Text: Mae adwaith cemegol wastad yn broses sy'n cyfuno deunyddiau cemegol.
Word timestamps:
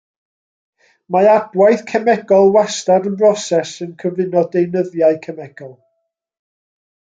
Mae 1.15 1.27
adwaith 1.33 1.83
cemegol 1.91 2.49
wastad 2.55 3.07
yn 3.11 3.19
broses 3.21 3.75
sy'n 3.75 3.93
cyfuno 4.05 4.43
deunyddiau 4.57 5.23
cemegol. 5.29 5.73